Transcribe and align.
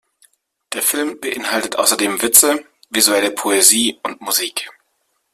Der 0.73 0.81
Film 0.81 1.19
beinhaltet 1.19 1.75
außerdem 1.77 2.23
Witze, 2.23 2.65
visuelle 2.89 3.29
Poesie 3.29 3.99
und 4.01 4.19
Musik. 4.19 4.71